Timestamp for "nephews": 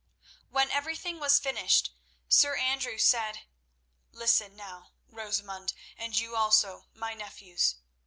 7.13-7.75